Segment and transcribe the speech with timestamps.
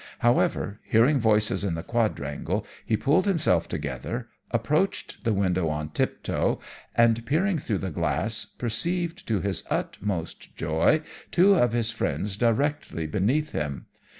[0.17, 6.59] However, hearing voices in the quadrangle, he pulled himself together, approached the window on tiptoe,
[6.95, 13.05] and, peering through the glass, perceived to his utmost joy two of his friends directly
[13.05, 13.85] beneath him.